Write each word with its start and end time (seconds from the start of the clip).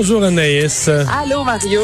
Bonjour 0.00 0.22
Anaïs. 0.22 0.88
Allô 0.88 1.42
Mario. 1.42 1.80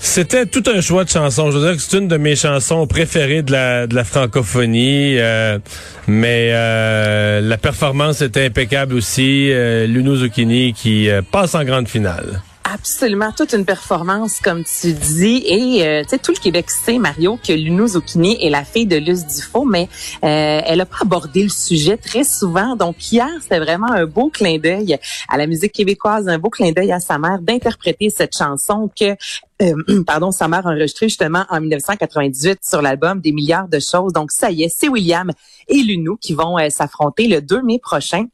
C'était 0.00 0.44
tout 0.44 0.64
un 0.66 0.80
choix 0.80 1.04
de 1.04 1.08
chansons. 1.08 1.52
Je 1.52 1.58
veux 1.58 1.68
dire 1.68 1.76
que 1.76 1.80
c'est 1.88 1.96
une 1.96 2.08
de 2.08 2.16
mes 2.16 2.34
chansons 2.34 2.84
préférées 2.88 3.42
de 3.42 3.52
la, 3.52 3.86
de 3.86 3.94
la 3.94 4.02
francophonie. 4.02 5.20
euh, 5.20 5.60
mais 6.08 6.50
euh, 6.50 7.40
la 7.40 7.56
performance 7.56 8.22
était 8.22 8.46
impeccable 8.46 8.94
aussi. 8.94 9.52
Euh, 9.52 9.86
Luno 9.86 10.16
Zucchini 10.16 10.72
qui 10.72 11.08
euh, 11.08 11.22
passe 11.22 11.54
en 11.54 11.62
grande 11.62 11.86
finale. 11.86 12.42
Absolument, 12.70 13.32
toute 13.32 13.54
une 13.54 13.64
performance, 13.64 14.40
comme 14.40 14.62
tu 14.62 14.92
dis. 14.92 15.42
Et 15.46 15.86
euh, 15.86 16.02
tu 16.02 16.10
sais, 16.10 16.18
tout 16.18 16.32
le 16.32 16.38
Québec 16.38 16.70
sait, 16.70 16.98
Mario, 16.98 17.38
que 17.42 17.52
Luno 17.54 17.86
Zucchini 17.86 18.36
est 18.44 18.50
la 18.50 18.62
fille 18.62 18.86
de 18.86 18.96
Luce 18.96 19.26
Dufault, 19.26 19.64
mais 19.64 19.88
euh, 20.22 20.60
elle 20.66 20.82
a 20.82 20.84
pas 20.84 20.98
abordé 21.00 21.42
le 21.42 21.48
sujet 21.48 21.96
très 21.96 22.24
souvent. 22.24 22.76
Donc 22.76 23.10
hier, 23.10 23.30
c'était 23.40 23.58
vraiment 23.58 23.90
un 23.90 24.04
beau 24.04 24.28
clin 24.28 24.58
d'œil 24.58 24.98
à 25.30 25.38
la 25.38 25.46
musique 25.46 25.72
québécoise, 25.72 26.28
un 26.28 26.38
beau 26.38 26.50
clin 26.50 26.72
d'œil 26.72 26.92
à 26.92 27.00
sa 27.00 27.16
mère 27.16 27.40
d'interpréter 27.40 28.10
cette 28.10 28.36
chanson 28.36 28.90
que 28.94 29.16
euh, 29.62 30.02
pardon, 30.06 30.30
sa 30.30 30.46
mère 30.48 30.66
enregistrée 30.66 31.08
justement 31.08 31.44
en 31.48 31.60
1998 31.60 32.60
sur 32.62 32.82
l'album 32.82 33.20
Des 33.20 33.32
milliards 33.32 33.68
de 33.68 33.78
choses. 33.78 34.12
Donc 34.12 34.30
ça 34.30 34.50
y 34.50 34.64
est, 34.64 34.68
c'est 34.68 34.88
William 34.88 35.30
et 35.68 35.78
Luno 35.82 36.16
qui 36.16 36.34
vont 36.34 36.58
euh, 36.58 36.68
s'affronter 36.68 37.28
le 37.28 37.40
2 37.40 37.62
mai 37.62 37.78
prochain. 37.82 38.26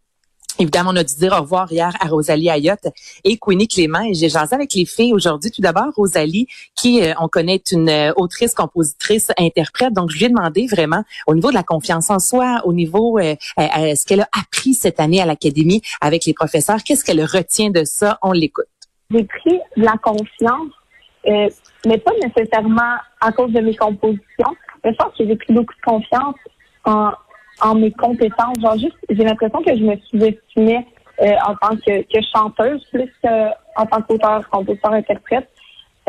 Évidemment, 0.58 0.90
on 0.92 0.96
a 0.96 1.04
dû 1.04 1.14
dire 1.16 1.32
au 1.32 1.42
revoir 1.42 1.70
hier 1.72 1.92
à 2.00 2.06
Rosalie 2.06 2.48
Ayotte 2.48 2.86
et 3.24 3.38
Queenie 3.38 3.66
Clément. 3.66 4.02
Et 4.02 4.14
j'ai 4.14 4.28
jasé 4.28 4.54
avec 4.54 4.72
les 4.74 4.86
filles 4.86 5.12
aujourd'hui. 5.12 5.50
Tout 5.50 5.62
d'abord, 5.62 5.88
Rosalie, 5.96 6.46
qui, 6.76 7.02
euh, 7.02 7.12
on 7.20 7.28
connaît, 7.28 7.56
est 7.56 7.72
une 7.72 7.88
euh, 7.88 8.12
autrice, 8.16 8.54
compositrice, 8.54 9.32
interprète. 9.36 9.92
Donc, 9.92 10.10
je 10.10 10.18
lui 10.18 10.26
ai 10.26 10.28
demandé 10.28 10.66
vraiment, 10.66 11.02
au 11.26 11.34
niveau 11.34 11.48
de 11.48 11.54
la 11.54 11.64
confiance 11.64 12.08
en 12.10 12.20
soi, 12.20 12.60
au 12.64 12.72
niveau, 12.72 13.18
euh, 13.18 13.34
euh, 13.58 13.94
ce 13.94 14.06
qu'elle 14.06 14.20
a 14.20 14.28
appris 14.38 14.74
cette 14.74 15.00
année 15.00 15.20
à 15.20 15.26
l'Académie 15.26 15.82
avec 16.00 16.24
les 16.24 16.34
professeurs, 16.34 16.82
qu'est-ce 16.84 17.04
qu'elle 17.04 17.24
retient 17.24 17.70
de 17.70 17.84
ça? 17.84 18.18
On 18.22 18.32
l'écoute. 18.32 18.66
j'ai 19.10 19.24
pris 19.24 19.58
de 19.76 19.84
la 19.84 19.96
confiance, 20.02 20.72
euh, 21.26 21.48
mais 21.86 21.98
pas 21.98 22.12
nécessairement 22.22 22.96
à 23.20 23.32
cause 23.32 23.52
de 23.52 23.60
mes 23.60 23.74
compositions. 23.74 24.56
Je 24.84 24.90
pense 24.90 25.16
que 25.16 25.26
j'ai 25.26 25.36
pris 25.36 25.52
beaucoup 25.52 25.74
de 25.74 25.84
confiance 25.84 26.36
en, 26.84 27.12
en 27.60 27.74
mes 27.74 27.90
compétences. 27.92 28.60
Genre 28.60 28.78
juste, 28.78 28.96
j'ai 29.08 29.24
l'impression 29.24 29.62
que 29.62 29.76
je 29.76 29.82
me 29.82 29.96
sous-estimais 30.10 30.86
euh, 31.22 31.32
en 31.46 31.54
tant 31.56 31.76
que, 31.76 32.02
que 32.02 32.26
chanteuse 32.34 32.84
plus 32.92 33.10
qu'en 33.22 33.86
tant 33.86 34.02
qu'auteur, 34.02 34.48
compositeur, 34.50 34.92
interprète. 34.92 35.48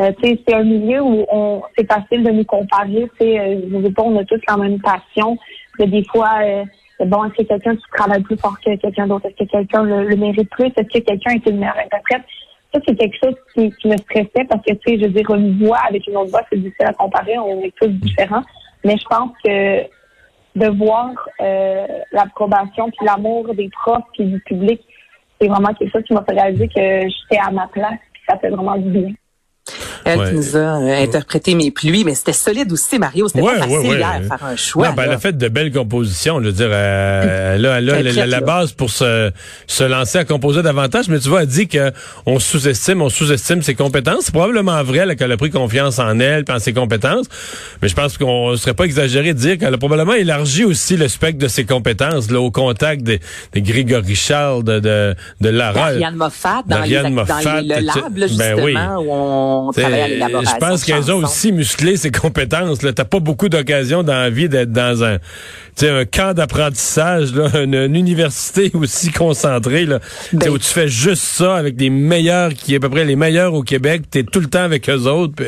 Euh, 0.00 0.12
c'est 0.22 0.54
un 0.54 0.62
milieu 0.62 1.00
où 1.00 1.24
on 1.30 1.62
c'est 1.76 1.90
facile 1.90 2.22
de 2.22 2.30
nous 2.30 2.44
comparer. 2.44 3.10
Euh, 3.22 3.60
je 3.70 3.76
veux 3.76 3.92
pas, 3.92 4.02
on 4.02 4.18
a 4.18 4.24
tous 4.24 4.40
la 4.46 4.56
même 4.56 4.80
passion. 4.80 5.38
Puis 5.72 5.86
des 5.86 6.04
fois, 6.04 6.40
euh, 6.42 6.64
bon, 7.06 7.24
est-ce 7.24 7.42
que 7.42 7.42
quelqu'un 7.44 7.76
travaille 7.96 8.22
plus 8.22 8.36
fort 8.36 8.58
que 8.60 8.76
quelqu'un 8.76 9.06
d'autre? 9.06 9.26
Est-ce 9.26 9.44
que 9.44 9.50
quelqu'un 9.50 9.84
le, 9.84 10.04
le 10.04 10.16
mérite 10.16 10.50
plus? 10.50 10.66
Est-ce 10.66 10.98
que 10.98 10.98
quelqu'un 10.98 11.34
est 11.36 11.46
une 11.46 11.58
meilleure 11.58 11.78
interprète? 11.78 12.22
Ça, 12.74 12.80
c'est 12.86 12.94
quelque 12.96 13.16
chose 13.22 13.34
qui, 13.54 13.70
qui 13.70 13.88
me 13.88 13.96
stressait 13.96 14.44
parce 14.48 14.62
que, 14.66 14.74
tu 14.74 14.80
sais, 14.86 14.98
je 14.98 15.04
veux 15.04 15.12
dire, 15.12 15.30
une 15.34 15.64
voix 15.64 15.78
avec 15.88 16.06
une 16.06 16.16
autre 16.16 16.30
voix, 16.30 16.42
c'est 16.50 16.58
difficile 16.58 16.86
à 16.86 16.92
comparer. 16.92 17.38
On 17.38 17.62
est 17.62 17.72
tous 17.80 17.88
différents. 17.88 18.42
Mais 18.84 18.96
je 18.98 19.04
pense 19.08 19.30
que 19.42 19.82
de 20.56 20.68
voir 20.68 21.10
euh, 21.40 21.86
l'approbation 22.12 22.90
puis 22.90 23.06
l'amour 23.06 23.54
des 23.54 23.68
profs 23.68 24.04
puis 24.14 24.24
du 24.24 24.40
public, 24.40 24.80
c'est 25.40 25.48
vraiment 25.48 25.72
quelque 25.74 25.92
chose 25.92 26.02
qui 26.04 26.14
m'a 26.14 26.24
fait 26.24 26.34
réaliser 26.34 26.66
que 26.68 27.08
j'étais 27.08 27.40
à 27.40 27.50
ma 27.50 27.68
place 27.68 28.00
puis 28.12 28.22
ça 28.28 28.38
fait 28.38 28.50
vraiment 28.50 28.76
du 28.76 28.90
bien. 28.90 29.12
Elle 30.06 30.18
Ouais. 30.20 30.28
qui 30.30 30.34
nous 30.36 30.56
a 30.56 30.58
euh, 30.60 31.02
interprété 31.02 31.54
mes 31.56 31.70
pluies, 31.70 32.04
mais 32.04 32.14
c'était 32.14 32.32
solide 32.32 32.72
aussi, 32.72 32.98
Mario. 32.98 33.26
C'était 33.28 33.40
Ouais, 33.42 33.54
pas 33.58 33.66
facile 33.66 33.78
ouais, 33.90 33.96
de 34.20 34.26
faire 34.26 34.44
un 34.44 34.56
choix. 34.56 34.88
Non, 34.88 34.94
ben, 34.94 35.02
elle 35.02 35.08
là. 35.10 35.14
a 35.16 35.18
fait 35.18 35.36
de 35.36 35.48
belles 35.48 35.72
compositions. 35.72 36.40
Je 36.40 36.46
veux 36.46 36.52
dire, 36.52 36.68
euh, 36.70 37.58
là, 37.58 37.74
elle 37.78 37.90
a 37.90 37.98
Elle 37.98 38.06
est 38.06 38.12
la, 38.12 38.26
la 38.26 38.40
là. 38.40 38.46
base 38.46 38.72
pour 38.72 38.90
se, 38.90 39.32
se 39.66 39.84
lancer 39.84 40.18
à 40.18 40.24
composer 40.24 40.62
davantage. 40.62 41.08
Mais 41.08 41.18
tu 41.18 41.28
vois, 41.28 41.42
elle 41.42 41.48
dit 41.48 41.66
que 41.68 41.90
on 42.24 42.38
sous-estime, 42.38 43.02
on 43.02 43.08
sous-estime 43.08 43.62
ses 43.62 43.74
compétences. 43.74 44.26
C'est 44.26 44.32
probablement 44.34 44.82
vrai 44.84 45.06
là, 45.06 45.16
qu'elle 45.16 45.32
a 45.32 45.36
pris 45.36 45.50
confiance 45.50 45.98
en 45.98 46.20
elle, 46.20 46.44
puis 46.44 46.54
en 46.54 46.58
ses 46.60 46.72
compétences. 46.72 47.26
Mais 47.82 47.88
je 47.88 47.94
pense 47.94 48.16
qu'on 48.16 48.52
ne 48.52 48.56
serait 48.56 48.74
pas 48.74 48.84
exagéré 48.84 49.34
de 49.34 49.38
dire 49.38 49.58
qu'elle 49.58 49.74
a 49.74 49.78
probablement 49.78 50.14
élargi 50.14 50.64
aussi 50.64 50.96
le 50.96 51.08
spectre 51.08 51.38
de 51.38 51.48
ses 51.48 51.64
compétences 51.64 52.30
là, 52.30 52.40
au 52.40 52.50
contact 52.52 53.02
des, 53.02 53.20
des 53.52 53.62
Grégory 53.62 54.14
Charles, 54.14 54.62
de, 54.62 54.78
de, 54.78 55.14
de 55.40 55.48
Lara. 55.48 55.86
Ariane 55.86 56.14
Moffat, 56.14 56.62
dans, 56.66 56.80
les, 56.82 56.94
dans 56.94 57.02
les- 57.08 57.62
le 57.62 57.80
lab, 57.84 58.16
là, 58.16 58.26
ben 58.26 58.28
justement, 58.28 58.62
oui. 58.64 58.74
où 58.76 59.12
on 59.12 59.72
travaille 59.72 59.95
à 60.02 60.08
l'élaboration. 60.08 60.52
Je 60.54 60.58
pense 60.66 60.84
qu'elles 60.84 61.10
ont 61.12 61.18
aussi 61.24 61.52
musclé 61.52 61.96
ses 61.96 62.10
compétences. 62.10 62.78
T'as 62.78 63.04
pas 63.04 63.20
beaucoup 63.20 63.48
d'occasions 63.48 64.02
dans 64.02 64.14
la 64.14 64.30
vie 64.30 64.48
d'être 64.48 64.72
dans 64.72 65.02
un, 65.04 65.18
tu 65.18 65.22
sais, 65.76 65.90
un 65.90 66.04
camp 66.04 66.34
d'apprentissage, 66.34 67.30
une, 67.54 67.74
une 67.74 67.96
université 67.96 68.70
aussi 68.74 69.10
concentrée, 69.10 69.84
là, 69.86 70.00
Ben- 70.32 70.50
où 70.50 70.58
tu 70.58 70.66
fais 70.68 70.88
juste 70.88 71.22
ça 71.22 71.56
avec 71.56 71.80
les 71.80 71.90
meilleurs, 71.90 72.52
qui 72.54 72.74
est 72.74 72.76
à 72.76 72.80
peu 72.80 72.90
près 72.90 73.04
les 73.04 73.16
meilleurs 73.16 73.54
au 73.54 73.62
Québec. 73.62 74.02
T'es 74.10 74.22
tout 74.24 74.40
le 74.40 74.46
temps 74.48 74.62
avec 74.62 74.88
eux 74.88 75.06
autres. 75.06 75.34
puis- 75.36 75.46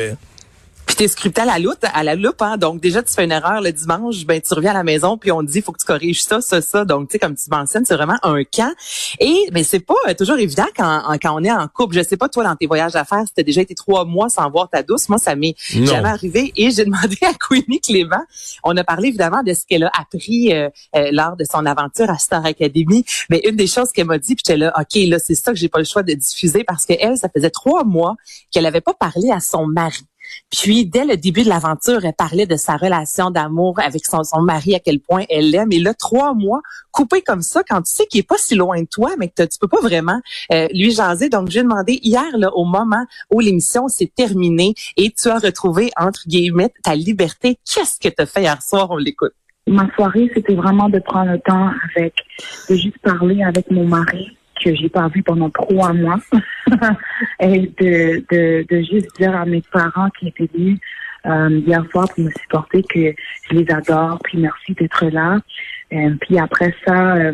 Puis 0.89 0.95
t'es 0.95 1.07
scripté 1.07 1.41
à 1.41 1.45
la 1.45 1.59
loupe, 1.59 1.77
à 1.93 2.03
la 2.03 2.15
loupe, 2.15 2.41
hein. 2.41 2.57
Donc 2.57 2.81
déjà 2.81 3.03
tu 3.03 3.13
fais 3.13 3.23
une 3.23 3.31
erreur 3.31 3.61
le 3.61 3.71
dimanche, 3.71 4.25
ben 4.25 4.41
tu 4.41 4.51
reviens 4.55 4.71
à 4.71 4.73
la 4.73 4.83
maison 4.83 5.19
puis 5.19 5.31
on 5.31 5.41
te 5.45 5.51
dit 5.51 5.61
faut 5.61 5.71
que 5.71 5.77
tu 5.79 5.85
corriges 5.85 6.23
ça, 6.23 6.41
ça, 6.41 6.63
ça. 6.63 6.83
Donc 6.83 7.07
tu 7.09 7.11
sais 7.13 7.19
comme 7.19 7.35
tu 7.35 7.43
mentionnes, 7.51 7.85
c'est 7.85 7.93
vraiment 7.93 8.17
un 8.23 8.43
camp. 8.43 8.73
Et 9.19 9.35
mais 9.53 9.63
c'est 9.63 9.81
pas 9.81 9.93
euh, 10.07 10.15
toujours 10.15 10.39
évident 10.39 10.65
quand, 10.75 11.03
en- 11.07 11.17
quand 11.19 11.35
on 11.39 11.43
est 11.43 11.51
en 11.51 11.67
couple. 11.67 11.93
Je 11.95 12.01
sais 12.01 12.17
pas 12.17 12.27
toi 12.27 12.43
dans 12.43 12.55
tes 12.55 12.65
voyages 12.65 12.93
d'affaires, 12.93 13.21
si 13.27 13.31
t'as 13.35 13.43
déjà 13.43 13.61
été 13.61 13.75
trois 13.75 14.03
mois 14.03 14.29
sans 14.29 14.49
voir 14.49 14.67
ta 14.67 14.81
douce. 14.81 15.09
Moi 15.09 15.19
ça 15.19 15.35
m'est 15.35 15.53
jamais 15.85 16.09
arrivé. 16.09 16.51
Et 16.55 16.71
j'ai 16.71 16.85
demandé 16.85 17.17
à 17.21 17.33
Queenie 17.35 17.81
Clément. 17.81 18.23
On 18.63 18.75
a 18.75 18.83
parlé 18.83 19.09
évidemment 19.09 19.43
de 19.43 19.53
ce 19.53 19.67
qu'elle 19.69 19.83
a 19.83 19.91
appris 19.95 20.51
euh, 20.55 20.69
euh, 20.95 21.09
lors 21.11 21.37
de 21.37 21.43
son 21.49 21.67
aventure 21.67 22.09
à 22.09 22.17
Star 22.17 22.43
Academy. 22.43 23.05
Mais 23.29 23.41
une 23.47 23.55
des 23.55 23.67
choses 23.67 23.91
qu'elle 23.91 24.07
m'a 24.07 24.17
dit, 24.17 24.33
puis 24.33 24.43
j'étais 24.43 24.57
là, 24.57 24.73
ok, 24.75 24.99
là 25.07 25.19
c'est 25.19 25.35
ça 25.35 25.51
que 25.51 25.57
j'ai 25.59 25.69
pas 25.69 25.77
le 25.79 25.85
choix 25.85 26.01
de 26.01 26.13
diffuser 26.13 26.63
parce 26.63 26.87
que 26.87 26.93
elle, 26.99 27.15
ça 27.17 27.29
faisait 27.29 27.51
trois 27.51 27.83
mois 27.83 28.15
qu'elle 28.51 28.65
avait 28.65 28.81
pas 28.81 28.95
parlé 28.95 29.29
à 29.29 29.39
son 29.39 29.67
mari. 29.67 29.99
Puis, 30.51 30.85
dès 30.85 31.05
le 31.05 31.17
début 31.17 31.43
de 31.43 31.49
l'aventure, 31.49 32.03
elle 32.03 32.13
parlait 32.13 32.45
de 32.45 32.55
sa 32.55 32.77
relation 32.77 33.31
d'amour 33.31 33.79
avec 33.79 34.03
son, 34.05 34.23
mari, 34.41 34.75
à 34.75 34.79
quel 34.79 34.99
point 34.99 35.23
elle 35.29 35.51
l'aime. 35.51 35.71
Et 35.71 35.79
là, 35.79 35.93
trois 35.93 36.33
mois, 36.33 36.61
coupé 36.91 37.21
comme 37.21 37.41
ça, 37.41 37.63
quand 37.67 37.81
tu 37.81 37.93
sais 37.93 38.05
qu'il 38.05 38.19
est 38.19 38.27
pas 38.27 38.37
si 38.37 38.55
loin 38.55 38.81
de 38.81 38.87
toi, 38.87 39.11
mais 39.17 39.29
que 39.29 39.43
tu 39.43 39.59
peux 39.59 39.67
pas 39.67 39.81
vraiment 39.81 40.19
euh, 40.51 40.67
lui 40.73 40.91
jaser. 40.91 41.29
Donc, 41.29 41.49
j'ai 41.49 41.63
demandé 41.63 41.99
hier, 42.01 42.37
là, 42.37 42.53
au 42.55 42.65
moment 42.65 43.05
où 43.31 43.39
l'émission 43.39 43.87
s'est 43.87 44.11
terminée 44.15 44.73
et 44.97 45.11
tu 45.11 45.29
as 45.29 45.39
retrouvé, 45.39 45.91
entre 45.99 46.27
guillemets, 46.27 46.71
ta 46.83 46.95
liberté, 46.95 47.57
qu'est-ce 47.65 47.99
que 47.99 48.13
tu 48.13 48.21
as 48.21 48.25
fait 48.25 48.41
hier 48.41 48.61
soir? 48.61 48.91
On 48.91 48.97
l'écoute. 48.97 49.33
ma 49.67 49.89
soirée, 49.95 50.31
c'était 50.33 50.55
vraiment 50.55 50.89
de 50.89 50.99
prendre 50.99 51.31
le 51.31 51.39
temps 51.39 51.71
avec, 51.95 52.13
de 52.69 52.75
juste 52.75 52.97
parler 52.99 53.43
avec 53.43 53.69
mon 53.71 53.85
mari 53.85 54.35
que 54.63 54.75
j'ai 54.75 54.89
pas 54.89 55.07
vu 55.07 55.23
pendant 55.23 55.49
trois 55.49 55.93
mois 55.93 56.17
et 57.39 57.71
de, 57.79 58.23
de, 58.31 58.65
de 58.69 58.81
juste 58.81 59.07
dire 59.17 59.35
à 59.35 59.45
mes 59.45 59.63
parents 59.71 60.09
qui 60.19 60.27
étaient 60.27 60.49
venus 60.53 60.79
euh, 61.25 61.61
hier 61.65 61.83
soir 61.91 62.07
pour 62.13 62.23
me 62.23 62.31
supporter 62.31 62.83
que 62.83 63.13
je 63.49 63.55
les 63.55 63.71
adore, 63.71 64.19
puis 64.23 64.37
merci 64.37 64.73
d'être 64.73 65.05
là. 65.07 65.37
Euh, 65.91 66.15
puis 66.21 66.39
après 66.39 66.73
ça, 66.85 67.15
euh, 67.15 67.31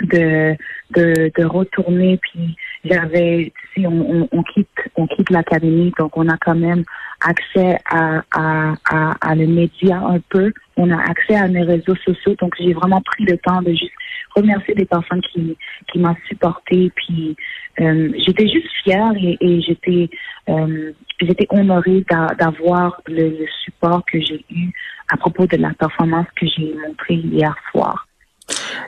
de, 0.00 0.56
de, 0.90 1.32
de 1.36 1.44
retourner, 1.44 2.18
puis 2.18 2.56
j'avais, 2.84 3.52
sais, 3.74 3.86
on, 3.86 4.22
on, 4.22 4.28
on 4.32 4.42
quitte, 4.42 4.68
on 4.96 5.06
quitte 5.06 5.30
l'académie, 5.30 5.92
donc 5.98 6.16
on 6.16 6.28
a 6.28 6.36
quand 6.38 6.54
même 6.54 6.84
accès 7.20 7.78
à, 7.90 8.22
à, 8.32 8.74
à, 8.90 9.14
à 9.20 9.34
le 9.34 9.46
média 9.46 9.98
un 9.98 10.20
peu. 10.28 10.52
On 10.76 10.90
a 10.90 10.98
accès 10.98 11.36
à 11.36 11.48
mes 11.48 11.62
réseaux 11.62 11.96
sociaux, 12.04 12.34
donc 12.40 12.54
j'ai 12.58 12.72
vraiment 12.74 13.00
pris 13.00 13.24
le 13.24 13.38
temps 13.38 13.62
de 13.62 13.70
juste 13.70 13.92
remercier 14.36 14.74
des 14.74 14.84
personnes 14.84 15.22
qui, 15.32 15.56
qui 15.90 15.98
m'ont 15.98 16.16
supporté, 16.28 16.90
puis 16.94 17.36
euh, 17.80 18.10
j'étais 18.18 18.48
juste 18.48 18.68
fière 18.82 19.12
et, 19.16 19.36
et 19.40 19.60
j'étais 19.62 20.10
euh, 20.48 20.92
j'étais 21.20 21.46
honorée 21.50 22.04
d'a- 22.10 22.34
d'avoir 22.38 23.00
le, 23.06 23.28
le 23.30 23.46
support 23.64 24.04
que 24.06 24.20
j'ai 24.20 24.44
eu 24.50 24.70
à 25.08 25.16
propos 25.16 25.46
de 25.46 25.56
la 25.56 25.72
performance 25.74 26.26
que 26.36 26.46
j'ai 26.46 26.74
montrée 26.86 27.14
hier 27.14 27.54
soir. 27.70 28.06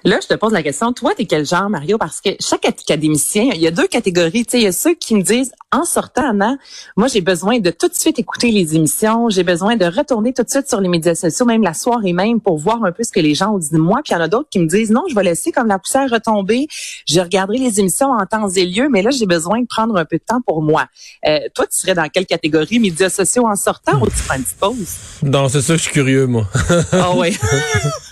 Là, 0.05 0.19
je 0.23 0.29
te 0.29 0.35
pose 0.35 0.53
la 0.53 0.63
question. 0.63 0.93
Toi, 0.93 1.15
t'es 1.17 1.25
quel 1.25 1.47
genre, 1.47 1.69
Mario? 1.69 1.99
Parce 1.99 2.21
que 2.21 2.31
chaque 2.41 2.65
académicien, 2.67 3.51
il 3.55 3.61
y 3.61 3.67
a 3.67 3.71
deux 3.71 3.87
catégories. 3.87 4.45
Tu 4.45 4.53
sais, 4.53 4.59
il 4.59 4.65
y 4.65 4.67
a 4.67 4.73
ceux 4.73 4.95
qui 4.95 5.15
me 5.15 5.23
disent, 5.23 5.53
en 5.73 5.85
sortant, 5.85 6.31
Anna, 6.31 6.57
moi, 6.97 7.09
j'ai 7.09 7.21
besoin 7.21 7.59
de 7.59 7.71
tout 7.71 7.89
de 7.89 7.95
suite 7.95 8.19
écouter 8.19 8.51
les 8.51 8.77
émissions. 8.77 9.29
J'ai 9.31 9.43
besoin 9.43 9.77
de 9.77 9.85
retourner 9.85 10.33
tout 10.33 10.43
de 10.43 10.51
suite 10.51 10.69
sur 10.69 10.81
les 10.81 10.89
médias 10.89 11.15
sociaux, 11.15 11.47
même 11.47 11.63
la 11.63 11.75
soirée 11.75 12.13
même, 12.13 12.41
pour 12.41 12.59
voir 12.59 12.85
un 12.85 12.93
peu 12.93 13.03
ce 13.03 13.13
que 13.13 13.21
les 13.21 13.35
gens 13.35 13.55
ont 13.55 13.59
dit 13.59 13.71
de 13.71 13.79
moi. 13.79 14.01
Puis 14.05 14.13
il 14.13 14.17
y 14.17 14.21
en 14.21 14.23
a 14.23 14.29
d'autres 14.29 14.49
qui 14.51 14.59
me 14.59 14.67
disent, 14.67 14.91
non, 14.91 15.03
je 15.09 15.15
vais 15.15 15.25
laisser 15.25 15.51
comme 15.53 15.69
la 15.69 15.79
poussière 15.79 16.09
retomber. 16.11 16.69
Je 17.09 17.21
regarderai 17.21 17.59
les 17.59 17.81
émissions 17.81 18.11
en 18.11 18.25
temps 18.27 18.49
et 18.49 18.67
lieu, 18.67 18.89
mais 18.89 19.03
là, 19.03 19.11
j'ai 19.11 19.27
besoin 19.27 19.61
de 19.61 19.67
prendre 19.67 19.97
un 19.97 20.05
peu 20.05 20.19
de 20.19 20.25
temps 20.25 20.41
pour 20.41 20.63
moi. 20.63 20.87
Euh, 21.27 21.39
toi, 21.55 21.67
tu 21.67 21.79
serais 21.79 21.95
dans 21.95 22.09
quelle 22.09 22.27
catégorie? 22.27 22.79
Médias 22.79 23.09
sociaux 23.09 23.47
en 23.47 23.57
sortant 23.57 24.01
ou 24.01 24.07
tu 24.07 24.23
prends 24.27 24.37
une 24.37 24.45
petite 24.45 24.59
pause? 24.59 24.97
Non, 25.23 25.49
c'est 25.49 25.63
ça, 25.63 25.77
je 25.77 25.83
suis 25.83 25.93
curieux, 25.93 26.27
moi. 26.27 26.47
Ah 26.93 27.13
oui. 27.17 27.37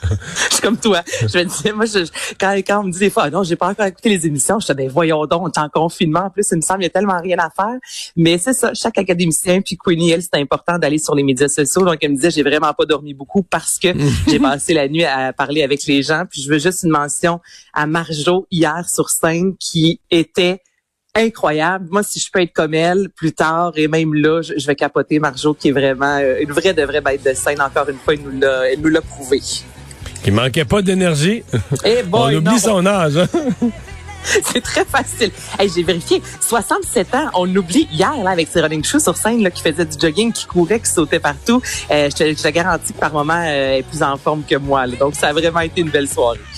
je 0.50 0.54
suis 0.54 0.62
comme 0.62 0.76
toi. 0.76 1.02
Je 1.22 1.33
me 1.38 1.44
disais, 1.44 1.72
moi, 1.72 1.86
je, 1.86 2.10
quand, 2.38 2.54
quand 2.66 2.80
on 2.80 2.84
me 2.84 2.92
dit 2.92 2.98
des 2.98 3.10
fois, 3.10 3.24
ah 3.24 3.30
non, 3.30 3.42
j'ai 3.42 3.56
pas 3.56 3.68
encore 3.68 3.86
écouté 3.86 4.08
les 4.08 4.26
émissions, 4.26 4.58
je 4.60 4.66
dis, 4.66 4.74
ben 4.74 4.88
voyons 4.88 5.26
donc, 5.26 5.42
on 5.42 5.50
est 5.50 5.58
en 5.58 5.68
confinement. 5.68 6.24
En 6.26 6.30
plus, 6.30 6.46
il 6.52 6.56
me 6.56 6.62
semble, 6.62 6.82
il 6.82 6.84
y 6.84 6.86
a 6.86 6.90
tellement 6.90 7.20
rien 7.20 7.38
à 7.38 7.50
faire. 7.50 7.78
Mais 8.16 8.38
c'est 8.38 8.52
ça, 8.52 8.72
chaque 8.74 8.98
académicien, 8.98 9.60
puis 9.60 9.76
Queenie, 9.76 10.10
elle, 10.10 10.22
c'est 10.22 10.40
important 10.40 10.78
d'aller 10.78 10.98
sur 10.98 11.14
les 11.14 11.22
médias 11.22 11.48
sociaux. 11.48 11.84
Donc, 11.84 11.98
elle 12.02 12.12
me 12.12 12.16
disait, 12.16 12.30
j'ai 12.30 12.42
vraiment 12.42 12.72
pas 12.72 12.84
dormi 12.84 13.14
beaucoup 13.14 13.42
parce 13.42 13.78
que 13.78 13.88
j'ai 14.28 14.38
passé 14.38 14.74
la 14.74 14.88
nuit 14.88 15.04
à 15.04 15.32
parler 15.32 15.62
avec 15.62 15.84
les 15.86 16.02
gens. 16.02 16.24
Puis 16.30 16.42
je 16.42 16.50
veux 16.50 16.58
juste 16.58 16.82
une 16.82 16.90
mention 16.90 17.40
à 17.72 17.86
Marjo 17.86 18.46
hier 18.50 18.88
sur 18.88 19.10
scène 19.10 19.56
qui 19.58 20.00
était 20.10 20.60
incroyable. 21.14 21.88
Moi, 21.90 22.02
si 22.02 22.18
je 22.18 22.30
peux 22.30 22.40
être 22.40 22.52
comme 22.52 22.74
elle 22.74 23.08
plus 23.10 23.32
tard 23.32 23.72
et 23.76 23.88
même 23.88 24.14
là, 24.14 24.42
je, 24.42 24.54
je 24.56 24.66
vais 24.66 24.74
capoter 24.74 25.18
Marjo 25.18 25.54
qui 25.54 25.68
est 25.68 25.72
vraiment 25.72 26.18
euh, 26.18 26.40
une 26.40 26.52
vraie 26.52 26.74
de 26.74 26.82
vraie 26.82 27.00
bête 27.00 27.24
de 27.24 27.34
scène. 27.34 27.60
Encore 27.60 27.88
une 27.88 27.98
fois, 27.98 28.14
elle 28.14 28.22
nous 28.22 28.40
l'a, 28.40 28.70
elle 28.70 28.80
nous 28.80 28.88
l'a 28.88 29.00
prouvé. 29.00 29.40
Il 30.26 30.32
manquait 30.32 30.64
pas 30.64 30.82
d'énergie. 30.82 31.42
Eh 31.84 32.02
boy, 32.06 32.34
On 32.34 32.38
oublie 32.38 32.52
non. 32.54 32.58
son 32.58 32.86
âge. 32.86 33.16
hein. 33.16 33.28
C'est 34.24 34.62
très 34.62 34.86
facile. 34.86 35.30
Hey, 35.58 35.70
j'ai 35.74 35.82
vérifié. 35.82 36.22
67 36.40 37.14
ans, 37.14 37.28
on 37.34 37.44
l'oublie 37.44 37.86
hier 37.92 38.14
là, 38.24 38.30
avec 38.30 38.48
ses 38.50 38.62
running 38.62 38.82
shoes 38.82 39.00
sur 39.00 39.18
scène 39.18 39.42
là, 39.42 39.50
qui 39.50 39.60
faisait 39.62 39.84
du 39.84 39.98
jogging, 40.00 40.32
qui 40.32 40.46
courait, 40.46 40.80
qui 40.80 40.90
sautait 40.90 41.18
partout. 41.18 41.60
Euh, 41.90 42.08
je, 42.10 42.16
te, 42.16 42.24
je 42.34 42.42
te 42.42 42.48
garantis 42.48 42.94
que 42.94 42.98
par 42.98 43.12
moment, 43.12 43.34
euh, 43.34 43.72
elle 43.74 43.80
est 43.80 43.82
plus 43.82 44.02
en 44.02 44.16
forme 44.16 44.42
que 44.48 44.56
moi. 44.56 44.86
là. 44.86 44.96
Donc, 44.96 45.14
ça 45.14 45.28
a 45.28 45.32
vraiment 45.34 45.60
été 45.60 45.82
une 45.82 45.90
belle 45.90 46.08
soirée. 46.08 46.40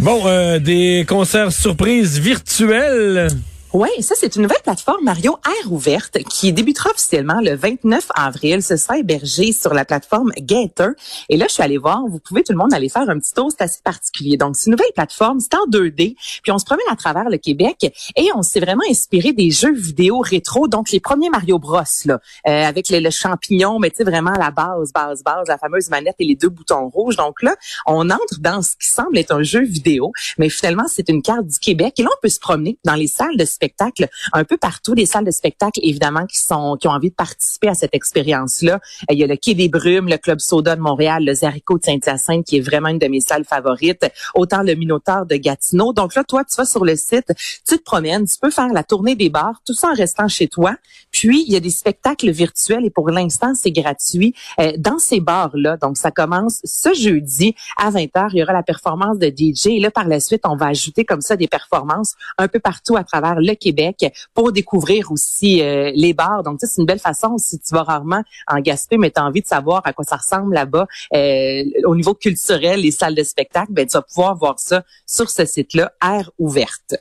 Bon, 0.00 0.22
euh, 0.24 0.58
des 0.58 1.04
concerts 1.06 1.52
surprises 1.52 2.18
virtuels. 2.18 3.28
Oui, 3.72 3.88
ça, 4.00 4.16
c'est 4.18 4.34
une 4.34 4.42
nouvelle 4.42 4.62
plateforme 4.64 5.04
Mario 5.04 5.38
Air 5.46 5.72
ouverte 5.72 6.18
qui 6.28 6.52
débutera 6.52 6.90
officiellement 6.90 7.40
le 7.40 7.54
29 7.54 8.08
avril. 8.16 8.64
Ce 8.64 8.76
sera 8.76 8.98
hébergé 8.98 9.52
sur 9.52 9.74
la 9.74 9.84
plateforme 9.84 10.32
Gator. 10.38 10.88
Et 11.28 11.36
là, 11.36 11.46
je 11.48 11.54
suis 11.54 11.62
allée 11.62 11.78
voir, 11.78 12.02
vous 12.08 12.18
pouvez 12.18 12.42
tout 12.42 12.50
le 12.50 12.58
monde 12.58 12.74
aller 12.74 12.88
faire 12.88 13.08
un 13.08 13.16
petit 13.20 13.32
tour, 13.32 13.52
c'est 13.56 13.62
assez 13.62 13.80
particulier. 13.84 14.36
Donc, 14.36 14.56
c'est 14.56 14.66
une 14.66 14.72
nouvelle 14.72 14.92
plateforme, 14.92 15.38
c'est 15.38 15.54
en 15.54 15.70
2D, 15.70 16.16
puis 16.42 16.50
on 16.50 16.58
se 16.58 16.64
promène 16.64 16.84
à 16.90 16.96
travers 16.96 17.30
le 17.30 17.38
Québec 17.38 17.94
et 18.16 18.30
on 18.34 18.42
s'est 18.42 18.58
vraiment 18.58 18.82
inspiré 18.90 19.32
des 19.32 19.52
jeux 19.52 19.72
vidéo 19.72 20.18
rétro, 20.18 20.66
donc 20.66 20.90
les 20.90 20.98
premiers 20.98 21.30
Mario 21.30 21.60
Bros, 21.60 21.82
là, 22.06 22.20
euh, 22.48 22.64
avec 22.64 22.88
le, 22.90 23.08
champignon, 23.10 23.78
mais 23.78 23.90
tu 23.90 23.98
sais, 23.98 24.04
vraiment 24.04 24.32
la 24.32 24.50
base, 24.50 24.92
base, 24.92 25.22
base, 25.22 25.46
la 25.46 25.58
fameuse 25.58 25.90
manette 25.90 26.16
et 26.18 26.24
les 26.24 26.34
deux 26.34 26.48
boutons 26.48 26.88
rouges. 26.88 27.14
Donc 27.14 27.40
là, 27.40 27.54
on 27.86 28.10
entre 28.10 28.40
dans 28.40 28.62
ce 28.62 28.72
qui 28.72 28.88
semble 28.88 29.16
être 29.16 29.32
un 29.32 29.44
jeu 29.44 29.62
vidéo, 29.62 30.10
mais 30.38 30.48
finalement, 30.48 30.86
c'est 30.88 31.08
une 31.08 31.22
carte 31.22 31.46
du 31.46 31.58
Québec. 31.60 31.94
Et 31.98 32.02
là, 32.02 32.08
on 32.12 32.20
peut 32.20 32.28
se 32.28 32.40
promener 32.40 32.76
dans 32.84 32.94
les 32.94 33.06
salles 33.06 33.36
de 33.36 33.44
spectacle 33.60 34.08
un 34.32 34.44
peu 34.44 34.56
partout, 34.56 34.94
des 34.94 35.06
salles 35.06 35.26
de 35.26 35.30
spectacle 35.30 35.80
évidemment 35.82 36.26
qui 36.26 36.38
sont 36.38 36.76
qui 36.80 36.88
ont 36.88 36.92
envie 36.92 37.10
de 37.10 37.14
participer 37.14 37.68
à 37.68 37.74
cette 37.74 37.94
expérience-là. 37.94 38.74
Euh, 38.74 39.14
Il 39.14 39.18
y 39.18 39.24
a 39.24 39.26
le 39.26 39.36
Quai 39.36 39.54
des 39.54 39.68
Brumes, 39.68 40.08
le 40.08 40.16
Club 40.16 40.40
Soda 40.40 40.76
de 40.76 40.80
Montréal, 40.80 41.24
le 41.24 41.34
Zarico 41.34 41.78
de 41.78 41.84
Saint-Hyacinthe 41.84 42.46
qui 42.46 42.56
est 42.56 42.60
vraiment 42.60 42.88
une 42.88 42.98
de 42.98 43.08
mes 43.08 43.20
salles 43.20 43.44
favorites, 43.44 44.06
autant 44.34 44.62
le 44.62 44.74
Minotaur 44.74 45.26
de 45.26 45.36
Gatineau. 45.36 45.92
Donc 45.92 46.14
là, 46.14 46.24
toi, 46.24 46.44
tu 46.44 46.56
vas 46.56 46.64
sur 46.64 46.84
le 46.84 46.96
site, 46.96 47.32
tu 47.68 47.76
te 47.76 47.82
promènes, 47.82 48.26
tu 48.26 48.36
peux 48.40 48.50
faire 48.50 48.72
la 48.72 48.82
tournée 48.82 49.14
des 49.14 49.28
bars, 49.28 49.60
tout 49.66 49.74
ça 49.74 49.88
en 49.88 49.94
restant 49.94 50.28
chez 50.28 50.48
toi. 50.48 50.76
Puis, 51.10 51.44
il 51.46 51.52
y 51.52 51.56
a 51.56 51.60
des 51.60 51.70
spectacles 51.70 52.30
virtuels 52.30 52.84
et 52.84 52.90
pour 52.90 53.10
l'instant, 53.10 53.52
c'est 53.54 53.72
gratuit 53.72 54.34
euh, 54.60 54.72
dans 54.78 54.98
ces 54.98 55.20
bars-là. 55.20 55.76
Donc, 55.76 55.96
ça 55.96 56.10
commence 56.10 56.60
ce 56.64 56.94
jeudi 56.94 57.54
à 57.76 57.90
20h. 57.90 58.30
Il 58.32 58.38
y 58.38 58.42
aura 58.42 58.52
la 58.52 58.62
performance 58.62 59.18
de 59.18 59.26
DJ. 59.26 59.66
Et 59.66 59.80
là, 59.80 59.90
par 59.90 60.06
la 60.06 60.20
suite, 60.20 60.42
on 60.44 60.56
va 60.56 60.66
ajouter 60.66 61.04
comme 61.04 61.20
ça 61.20 61.36
des 61.36 61.48
performances 61.48 62.14
un 62.38 62.48
peu 62.48 62.60
partout 62.60 62.96
à 62.96 63.04
travers 63.04 63.40
le 63.40 63.49
Québec 63.54 64.06
pour 64.34 64.52
découvrir 64.52 65.10
aussi 65.12 65.62
euh, 65.62 65.90
les 65.94 66.12
bars. 66.14 66.42
Donc, 66.42 66.58
c'est 66.60 66.80
une 66.80 66.86
belle 66.86 66.98
façon 66.98 67.36
si 67.38 67.58
tu 67.60 67.74
vas 67.74 67.82
rarement 67.82 68.22
en 68.46 68.60
Gaspé, 68.60 68.96
mais 68.98 69.10
tu 69.10 69.20
as 69.20 69.24
envie 69.24 69.42
de 69.42 69.46
savoir 69.46 69.82
à 69.84 69.92
quoi 69.92 70.04
ça 70.04 70.16
ressemble 70.16 70.54
là-bas 70.54 70.86
euh, 71.14 71.62
au 71.84 71.94
niveau 71.96 72.14
culturel, 72.14 72.80
les 72.80 72.90
salles 72.90 73.14
de 73.14 73.22
spectacle, 73.22 73.72
ben, 73.72 73.86
tu 73.86 73.96
vas 73.96 74.02
pouvoir 74.02 74.36
voir 74.36 74.58
ça 74.58 74.82
sur 75.06 75.30
ce 75.30 75.44
site-là, 75.44 75.92
Air 76.02 76.30
ouverte. 76.38 76.94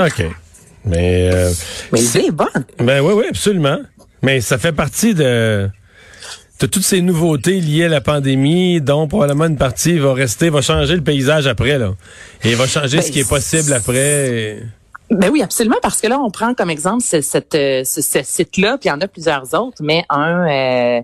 OK. 0.00 0.24
Mais, 0.84 1.30
euh, 1.32 1.50
Mais 1.92 2.00
l'idée 2.00 2.26
est 2.26 2.30
bonne. 2.30 2.64
ben 2.78 3.00
oui, 3.00 3.12
oui, 3.14 3.24
absolument. 3.28 3.78
Mais 4.22 4.40
ça 4.40 4.58
fait 4.58 4.72
partie 4.72 5.14
de, 5.14 5.68
de 6.60 6.66
toutes 6.66 6.84
ces 6.84 7.02
nouveautés 7.02 7.60
liées 7.60 7.84
à 7.84 7.88
la 7.88 8.00
pandémie, 8.00 8.80
dont 8.80 9.06
probablement 9.08 9.46
une 9.46 9.56
partie 9.58 9.98
va 9.98 10.12
rester, 10.14 10.50
va 10.50 10.60
changer 10.62 10.94
le 10.96 11.02
paysage 11.02 11.46
après, 11.46 11.78
là. 11.78 11.94
Et 12.44 12.54
va 12.54 12.66
changer 12.66 12.98
Ben, 12.98 13.02
ce 13.02 13.10
qui 13.10 13.20
est 13.20 13.28
possible 13.28 13.72
après. 13.72 14.30
et- 14.30 14.62
Ben 15.10 15.30
oui, 15.30 15.40
absolument, 15.42 15.78
parce 15.80 16.02
que 16.02 16.06
là, 16.06 16.20
on 16.20 16.30
prend 16.30 16.52
comme 16.52 16.68
exemple 16.68 17.02
ce, 17.02 17.16
euh, 17.16 17.84
ce, 17.84 18.02
ce 18.02 18.22
site-là, 18.22 18.76
puis 18.76 18.88
il 18.88 18.92
y 18.92 18.94
en 18.94 19.00
a 19.00 19.08
plusieurs 19.08 19.54
autres, 19.54 19.78
mais 19.80 20.04
un 20.10 20.46
euh, 20.46 21.02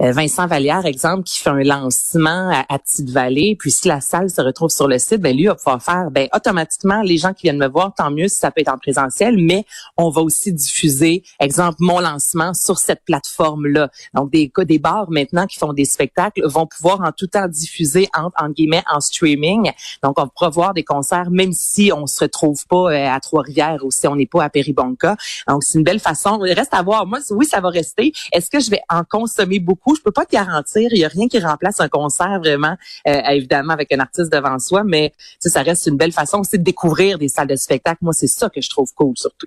euh, 0.00 0.10
Vincent 0.10 0.48
Vallière, 0.48 0.84
exemple, 0.86 1.22
qui 1.22 1.38
fait 1.38 1.50
un 1.50 1.62
lancement 1.62 2.50
à, 2.50 2.64
à 2.68 2.78
Petite-Vallée, 2.80 3.56
puis 3.56 3.70
si 3.70 3.86
la 3.86 4.00
salle 4.00 4.28
se 4.28 4.40
retrouve 4.40 4.70
sur 4.70 4.88
le 4.88 4.98
site, 4.98 5.20
ben 5.20 5.36
lui 5.36 5.46
va 5.46 5.54
pouvoir 5.54 5.80
faire, 5.80 6.10
ben 6.10 6.28
automatiquement, 6.34 7.02
les 7.02 7.16
gens 7.16 7.32
qui 7.32 7.42
viennent 7.42 7.58
me 7.58 7.68
voir, 7.68 7.94
tant 7.96 8.10
mieux 8.10 8.26
si 8.26 8.40
ça 8.40 8.50
peut 8.50 8.60
être 8.60 8.72
en 8.72 8.78
présentiel, 8.78 9.36
mais 9.38 9.64
on 9.96 10.10
va 10.10 10.22
aussi 10.22 10.52
diffuser, 10.52 11.22
exemple, 11.38 11.76
mon 11.78 12.00
lancement 12.00 12.54
sur 12.54 12.78
cette 12.78 13.04
plateforme-là. 13.04 13.88
Donc, 14.14 14.32
des 14.32 14.50
des 14.64 14.78
bars 14.80 15.08
maintenant 15.10 15.46
qui 15.46 15.60
font 15.60 15.72
des 15.72 15.84
spectacles 15.84 16.44
vont 16.44 16.66
pouvoir 16.66 17.02
en 17.02 17.12
tout 17.12 17.28
temps 17.28 17.46
diffuser 17.46 18.08
en, 18.16 18.30
en 18.36 18.48
guillemets 18.48 18.82
en 18.90 19.00
streaming. 19.00 19.70
Donc, 20.02 20.18
on 20.18 20.26
pourra 20.26 20.48
voir 20.48 20.74
des 20.74 20.82
concerts 20.82 21.30
même 21.30 21.52
si 21.52 21.92
on 21.92 22.06
se 22.06 22.24
retrouve 22.24 22.66
pas 22.66 22.90
euh, 22.90 23.08
à 23.08 23.20
Trois-Rivières 23.44 23.80
on 24.06 24.16
n'est 24.16 24.26
pas 24.26 24.44
à 24.44 24.50
Péribonca. 24.50 25.16
Donc, 25.48 25.62
c'est 25.64 25.78
une 25.78 25.84
belle 25.84 26.00
façon. 26.00 26.44
Il 26.44 26.52
reste 26.52 26.74
à 26.74 26.82
voir. 26.82 27.06
Moi, 27.06 27.20
oui, 27.30 27.46
ça 27.46 27.60
va 27.60 27.70
rester. 27.70 28.12
Est-ce 28.32 28.50
que 28.50 28.60
je 28.60 28.70
vais 28.70 28.80
en 28.88 29.02
consommer 29.04 29.58
beaucoup? 29.60 29.94
Je 29.94 30.02
peux 30.02 30.12
pas 30.12 30.24
te 30.24 30.32
garantir. 30.32 30.88
Il 30.92 30.98
y 30.98 31.04
a 31.04 31.08
rien 31.08 31.28
qui 31.28 31.38
remplace 31.38 31.80
un 31.80 31.88
concert 31.88 32.38
vraiment, 32.38 32.76
euh, 33.06 33.20
évidemment, 33.30 33.72
avec 33.72 33.92
un 33.92 34.00
artiste 34.00 34.32
devant 34.32 34.58
soi, 34.58 34.84
mais 34.84 35.12
ça 35.38 35.62
reste 35.62 35.86
une 35.86 35.96
belle 35.96 36.12
façon 36.12 36.40
aussi 36.40 36.58
de 36.58 36.64
découvrir 36.64 37.18
des 37.18 37.28
salles 37.28 37.48
de 37.48 37.56
spectacle. 37.56 37.98
Moi, 38.02 38.12
c'est 38.12 38.26
ça 38.26 38.48
que 38.48 38.60
je 38.60 38.68
trouve 38.68 38.92
cool, 38.94 39.14
surtout. 39.16 39.46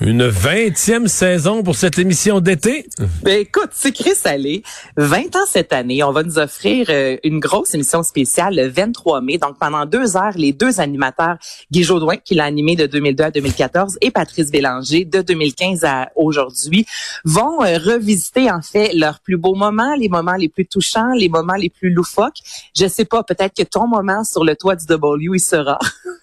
Une 0.00 0.26
vingtième 0.26 1.06
saison 1.06 1.62
pour 1.62 1.76
cette 1.76 2.00
émission 2.00 2.40
d'été? 2.40 2.88
Ben 3.22 3.38
écoute, 3.38 3.70
c'est 3.70 3.92
Chris 3.92 4.16
Salé, 4.16 4.64
20 4.96 5.36
ans 5.36 5.46
cette 5.48 5.72
année. 5.72 6.02
On 6.02 6.10
va 6.10 6.24
nous 6.24 6.40
offrir 6.40 6.86
euh, 6.90 7.16
une 7.22 7.38
grosse 7.38 7.74
émission 7.74 8.02
spéciale 8.02 8.56
le 8.56 8.66
23 8.66 9.20
mai. 9.20 9.38
Donc 9.38 9.56
pendant 9.56 9.86
deux 9.86 10.16
heures, 10.16 10.32
les 10.34 10.52
deux 10.52 10.80
animateurs, 10.80 11.36
Guy 11.70 11.84
Jodoin, 11.84 12.16
qui 12.16 12.34
l'a 12.34 12.44
animé 12.44 12.74
de 12.74 12.86
2002 12.86 13.24
à 13.24 13.30
2014, 13.30 13.98
et 14.00 14.10
Patrice 14.10 14.50
Bélanger, 14.50 15.04
de 15.04 15.22
2015 15.22 15.84
à 15.84 16.10
aujourd'hui, 16.16 16.86
vont 17.24 17.62
euh, 17.62 17.78
revisiter 17.78 18.50
en 18.50 18.62
fait 18.62 18.92
leurs 18.94 19.20
plus 19.20 19.36
beaux 19.36 19.54
moments, 19.54 19.94
les 19.94 20.08
moments 20.08 20.34
les 20.34 20.48
plus 20.48 20.66
touchants, 20.66 21.12
les 21.12 21.28
moments 21.28 21.54
les 21.54 21.70
plus 21.70 21.90
loufoques. 21.90 22.40
Je 22.76 22.88
sais 22.88 23.04
pas, 23.04 23.22
peut-être 23.22 23.54
que 23.56 23.62
ton 23.62 23.86
moment 23.86 24.24
sur 24.24 24.44
le 24.44 24.56
toit 24.56 24.74
du 24.74 24.86
W, 24.86 25.36
il 25.36 25.40
sera. 25.40 25.78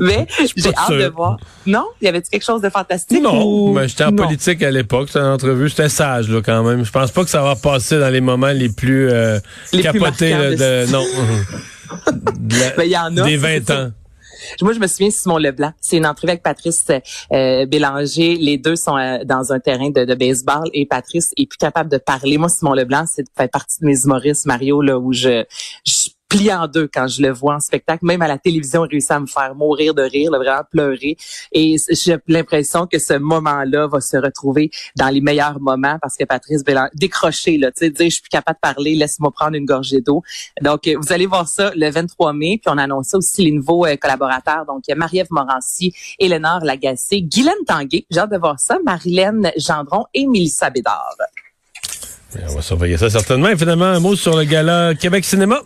Mais 0.00 0.26
j'ai 0.56 0.74
hâte 0.74 0.90
de 0.92 1.06
voir. 1.08 1.36
Non? 1.66 1.86
Y 2.00 2.08
avait-tu 2.08 2.30
quelque 2.30 2.44
chose 2.44 2.60
de 2.62 2.68
fantastique? 2.70 3.22
Non, 3.22 3.44
ou- 3.44 3.72
mais 3.72 3.88
j'étais 3.88 4.04
en 4.04 4.12
Non? 4.12 4.24
politique 4.24 4.62
à 4.62 4.70
l'époque, 4.70 5.08
c'était 5.08 5.20
une 5.20 5.26
entrevue, 5.32 5.68
c'était 5.68 5.88
sage 5.88 6.28
là 6.28 6.40
quand 6.44 6.62
même. 6.62 6.84
Je 6.84 6.90
pense 6.92 7.10
pas 7.10 7.24
que 7.24 7.30
ça 7.30 7.42
va 7.42 7.56
passer 7.56 7.98
dans 7.98 8.10
les 8.10 8.20
moments 8.20 8.52
les 8.52 8.68
plus 8.68 9.08
euh, 9.10 9.38
Les 9.72 9.82
capotés 9.82 10.30
là, 10.30 10.50
de- 10.50 10.56
de, 10.86 10.92
non. 10.92 11.04
De 12.36 12.58
la- 12.58 12.70
Ben, 12.76 12.84
y 12.84 12.96
en 12.96 13.16
a, 13.16 13.22
des 13.22 13.38
c'est 13.38 13.60
20 13.60 13.66
ça. 13.66 13.82
ans. 13.84 13.90
Moi, 14.60 14.72
je 14.74 14.78
me 14.80 14.86
souviens 14.86 15.08
de 15.08 15.12
Simon 15.12 15.38
Leblanc. 15.38 15.72
C'est 15.80 15.96
une 15.96 16.06
entrevue 16.06 16.30
avec 16.30 16.42
Patrice 16.42 16.84
euh, 17.32 17.66
Bélanger. 17.66 18.36
Les 18.36 18.58
deux 18.58 18.76
sont 18.76 18.96
euh, 18.96 19.18
dans 19.24 19.52
un 19.52 19.58
terrain 19.60 19.90
de, 19.90 20.04
de 20.04 20.14
baseball 20.14 20.64
et 20.72 20.84
Patrice 20.86 21.30
est 21.36 21.46
plus 21.48 21.56
capable 21.56 21.90
de 21.90 21.98
parler. 21.98 22.38
Moi, 22.38 22.48
Simon 22.48 22.74
Leblanc, 22.74 23.04
c'est 23.12 23.24
fait 23.36 23.50
partie 23.50 23.80
de 23.80 23.86
mes 23.86 23.98
humoristes, 24.04 24.46
Mario, 24.46 24.82
là, 24.82 24.98
où 24.98 25.12
je, 25.12 25.44
je 25.84 26.08
plie 26.36 26.52
en 26.52 26.66
deux 26.68 26.88
quand 26.92 27.06
je 27.08 27.22
le 27.22 27.32
vois 27.32 27.54
en 27.54 27.60
spectacle. 27.60 28.04
Même 28.04 28.22
à 28.22 28.28
la 28.28 28.38
télévision, 28.38 28.84
il 28.84 28.90
réussit 28.90 29.10
à 29.10 29.20
me 29.20 29.26
faire 29.26 29.54
mourir 29.54 29.94
de 29.94 30.02
rire, 30.02 30.30
là, 30.30 30.38
vraiment 30.38 30.62
pleurer. 30.70 31.16
Et 31.52 31.76
j'ai 31.90 32.16
l'impression 32.28 32.86
que 32.86 32.98
ce 32.98 33.14
moment-là 33.14 33.86
va 33.86 34.00
se 34.00 34.16
retrouver 34.16 34.70
dans 34.96 35.08
les 35.08 35.20
meilleurs 35.20 35.60
moments 35.60 35.98
parce 36.00 36.16
que 36.16 36.24
Patrice 36.24 36.64
Bélanger, 36.64 36.90
décroché, 36.94 37.58
là, 37.58 37.70
tu 37.70 37.78
sais, 37.80 37.90
dire 37.90 38.06
je 38.06 38.14
suis 38.14 38.22
plus 38.22 38.28
capable 38.28 38.56
de 38.56 38.60
parler, 38.60 38.94
laisse-moi 38.94 39.30
prendre 39.30 39.56
une 39.56 39.64
gorgée 39.64 40.00
d'eau. 40.00 40.22
Donc, 40.62 40.86
euh, 40.86 40.96
vous 41.00 41.12
allez 41.12 41.26
voir 41.26 41.48
ça 41.48 41.72
le 41.74 41.90
23 41.90 42.32
mai. 42.32 42.60
Puis 42.62 42.72
on 42.72 42.78
annonce 42.78 43.14
aussi 43.14 43.44
les 43.44 43.52
nouveaux 43.52 43.86
euh, 43.86 43.96
collaborateurs. 43.96 44.64
Donc, 44.66 44.82
Marie-Ève 44.94 45.28
Morancy, 45.30 45.94
Éléonore 46.18 46.64
Lagacé, 46.64 47.22
Guylaine 47.22 47.54
Tanguay, 47.66 48.06
j'ai 48.10 48.20
hâte 48.20 48.30
de 48.30 48.38
voir 48.38 48.58
ça, 48.58 48.78
Marilène 48.84 49.50
Gendron 49.56 50.04
et 50.14 50.26
Mélissa 50.26 50.70
Bédard. 50.70 51.16
On 52.48 52.54
va 52.54 52.62
surveiller 52.62 52.98
ça 52.98 53.08
certainement. 53.08 53.48
Et 53.48 53.56
finalement, 53.56 53.86
un 53.86 54.00
mot 54.00 54.14
sur 54.14 54.36
le 54.36 54.44
gala 54.44 54.94
Québec 54.94 55.24
Cinéma. 55.24 55.60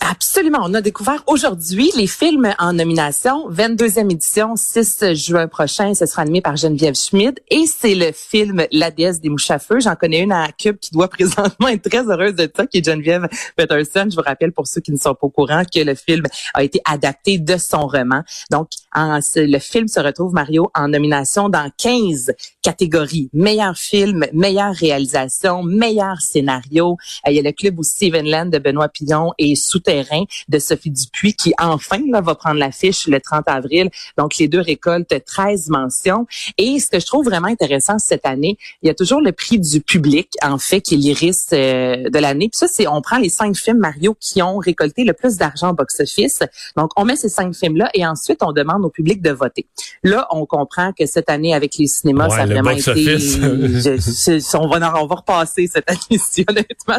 Absolument. 0.00 0.60
On 0.62 0.74
a 0.74 0.80
découvert 0.80 1.22
aujourd'hui 1.26 1.90
les 1.96 2.06
films 2.06 2.52
en 2.58 2.74
nomination. 2.74 3.50
22e 3.50 4.10
édition, 4.10 4.54
6 4.56 5.14
juin 5.14 5.48
prochain. 5.48 5.94
Ce 5.94 6.06
sera 6.06 6.22
animé 6.22 6.40
par 6.40 6.56
Geneviève 6.56 6.94
Schmid. 6.94 7.40
Et 7.50 7.64
c'est 7.66 7.94
le 7.94 8.12
film 8.12 8.66
La 8.72 8.90
déesse 8.90 9.20
des 9.20 9.28
mouches 9.28 9.50
à 9.50 9.58
feu. 9.58 9.80
J'en 9.80 9.96
connais 9.96 10.20
une 10.20 10.32
à 10.32 10.48
Cube 10.52 10.78
qui 10.78 10.90
doit 10.92 11.08
présentement 11.16 11.68
être 11.68 11.88
très 11.88 12.04
heureuse 12.08 12.34
de 12.34 12.50
ça, 12.54 12.66
qui 12.66 12.78
est 12.78 12.84
Geneviève 12.84 13.28
Peterson. 13.56 14.08
Je 14.10 14.16
vous 14.16 14.22
rappelle 14.22 14.52
pour 14.52 14.66
ceux 14.66 14.80
qui 14.80 14.92
ne 14.92 14.96
sont 14.96 15.14
pas 15.14 15.26
au 15.26 15.30
courant 15.30 15.62
que 15.64 15.80
le 15.80 15.94
film 15.94 16.24
a 16.54 16.62
été 16.62 16.80
adapté 16.84 17.38
de 17.38 17.56
son 17.56 17.86
roman. 17.86 18.22
Donc, 18.50 18.68
le 18.94 19.58
film 19.58 19.88
se 19.88 20.00
retrouve, 20.00 20.32
Mario, 20.32 20.70
en 20.74 20.88
nomination 20.88 21.48
dans 21.48 21.70
15 21.78 22.32
catégories. 22.62 23.30
Meilleur 23.32 23.76
film, 23.76 24.26
meilleure 24.32 24.74
réalisation, 24.74 25.62
meilleur 25.62 26.20
scénario. 26.20 26.96
Euh, 27.26 27.30
il 27.30 27.36
y 27.36 27.38
a 27.38 27.42
le 27.42 27.52
club 27.52 27.78
où 27.78 27.82
Steven 27.82 28.28
Land 28.28 28.46
de 28.46 28.58
Benoît 28.58 28.88
Pillon 28.88 29.32
et 29.38 29.54
Souterrain 29.86 30.24
de 30.48 30.58
Sophie 30.58 30.90
Dupuis 30.90 31.34
qui 31.34 31.54
enfin 31.58 32.00
là, 32.10 32.20
va 32.20 32.34
prendre 32.34 32.58
l'affiche 32.58 33.06
le 33.06 33.20
30 33.20 33.44
avril. 33.46 33.90
Donc 34.18 34.36
les 34.38 34.48
deux 34.48 34.60
récoltent 34.60 35.24
13 35.24 35.68
mentions. 35.68 36.26
Et 36.58 36.78
ce 36.78 36.90
que 36.90 37.00
je 37.00 37.06
trouve 37.06 37.24
vraiment 37.24 37.48
intéressant 37.48 37.98
cette 37.98 38.26
année, 38.26 38.58
il 38.82 38.88
y 38.88 38.90
a 38.90 38.94
toujours 38.94 39.20
le 39.20 39.32
prix 39.32 39.58
du 39.58 39.80
public 39.80 40.30
en 40.42 40.58
fait 40.58 40.80
qui 40.80 40.94
est 40.94 40.98
l'iris 40.98 41.48
euh, 41.52 42.08
de 42.08 42.18
l'année. 42.18 42.48
Puis 42.48 42.58
ça 42.58 42.68
c'est 42.68 42.86
on 42.86 43.00
prend 43.00 43.18
les 43.18 43.28
cinq 43.28 43.56
films 43.56 43.78
Mario 43.78 44.16
qui 44.20 44.42
ont 44.42 44.58
récolté 44.58 45.04
le 45.04 45.12
plus 45.12 45.36
d'argent 45.36 45.70
au 45.70 45.74
box-office. 45.74 46.40
Donc 46.76 46.90
on 46.96 47.04
met 47.04 47.16
ces 47.16 47.28
cinq 47.28 47.54
films 47.54 47.76
là 47.76 47.90
et 47.94 48.06
ensuite 48.06 48.42
on 48.42 48.52
demande 48.52 48.84
au 48.84 48.90
public 48.90 49.22
de 49.22 49.30
voter. 49.30 49.66
Là 50.02 50.26
on 50.30 50.46
comprend 50.46 50.92
que 50.92 51.06
cette 51.06 51.30
année 51.30 51.54
avec 51.54 51.76
les 51.78 51.86
cinémas 51.86 52.30
ça 52.30 52.42
a 52.42 52.46
vraiment 52.46 52.70
été 52.70 52.84
je, 53.18 53.96
je, 53.98 54.56
on 54.56 54.68
va 54.68 55.02
on 55.02 55.06
va 55.06 55.14
repasser 55.16 55.66
cette 55.66 55.90
année-ci 55.90 56.44
honnêtement 56.48 56.96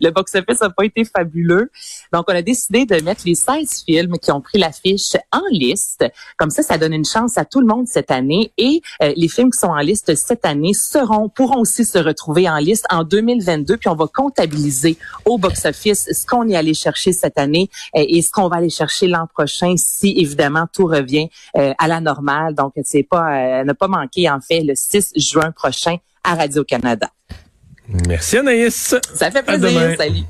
le 0.00 0.10
box-office 0.10 0.60
n'a 0.60 0.70
pas 0.70 0.84
été 0.84 1.04
fabuleux. 1.04 1.70
Donc, 2.12 2.25
on 2.28 2.34
a 2.34 2.42
décidé 2.42 2.86
de 2.86 3.02
mettre 3.02 3.22
les 3.24 3.34
16 3.34 3.84
films 3.84 4.18
qui 4.18 4.30
ont 4.32 4.40
pris 4.40 4.58
l'affiche 4.58 5.16
en 5.32 5.42
liste. 5.50 6.04
Comme 6.36 6.50
ça, 6.50 6.62
ça 6.62 6.78
donne 6.78 6.92
une 6.92 7.04
chance 7.04 7.38
à 7.38 7.44
tout 7.44 7.60
le 7.60 7.66
monde 7.66 7.86
cette 7.86 8.10
année. 8.10 8.52
Et 8.58 8.82
euh, 9.02 9.12
les 9.16 9.28
films 9.28 9.50
qui 9.50 9.58
sont 9.58 9.68
en 9.68 9.80
liste 9.80 10.14
cette 10.14 10.44
année 10.44 10.72
seront, 10.74 11.28
pourront 11.28 11.60
aussi 11.60 11.84
se 11.84 11.98
retrouver 11.98 12.48
en 12.48 12.58
liste 12.58 12.86
en 12.90 13.04
2022. 13.04 13.76
Puis 13.76 13.88
on 13.88 13.94
va 13.94 14.06
comptabiliser 14.06 14.96
au 15.24 15.38
box-office 15.38 16.08
ce 16.12 16.26
qu'on 16.26 16.48
est 16.48 16.56
allé 16.56 16.74
chercher 16.74 17.12
cette 17.12 17.38
année 17.38 17.68
euh, 17.96 18.04
et 18.06 18.22
ce 18.22 18.30
qu'on 18.30 18.48
va 18.48 18.56
aller 18.56 18.70
chercher 18.70 19.06
l'an 19.06 19.26
prochain 19.26 19.74
si, 19.76 20.14
évidemment, 20.18 20.66
tout 20.72 20.86
revient 20.86 21.28
euh, 21.56 21.72
à 21.78 21.88
la 21.88 22.00
normale. 22.00 22.54
Donc, 22.54 22.72
c'est 22.84 23.02
pas, 23.02 23.64
ne 23.64 23.72
pas 23.72 23.88
manquer, 23.88 24.28
en 24.30 24.40
fait, 24.40 24.60
le 24.60 24.74
6 24.74 25.12
juin 25.16 25.52
prochain 25.52 25.96
à 26.24 26.34
Radio-Canada. 26.34 27.10
Merci 28.08 28.38
Anaïs. 28.38 28.94
Ça 29.14 29.30
fait 29.30 29.42
plaisir. 29.42 29.94
Salut. 29.96 30.24